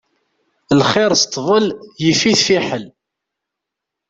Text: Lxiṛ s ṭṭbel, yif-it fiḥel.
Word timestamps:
Lxiṛ 0.79 1.11
s 1.21 1.23
ṭṭbel, 1.29 1.65
yif-it 2.03 2.41
fiḥel. 2.47 2.85